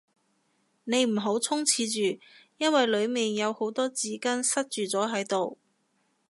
[0.85, 2.19] 你唔好衝廁住，
[2.57, 5.59] 因為裏面有好多紙巾塞住咗喺度